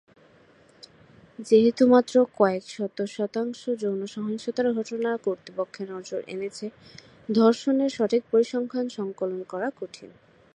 যেহেতু 1.39 1.83
মাত্র 1.87 2.15
কয়েক 2.37 2.63
শতাংশ 3.11 3.61
যৌন 3.81 4.01
সহিংসতার 4.07 4.67
ঘটনা 4.73 5.09
কর্তৃপক্ষের 5.25 5.87
নজরে 5.95 6.23
এনেছে, 6.27 6.65
ধর্ষণের 7.29 7.91
সঠিক 7.97 8.21
পরিসংখ্যান 8.31 8.85
সংকলন 8.89 9.41
করা 9.43 9.67
কঠিন। 9.79 10.09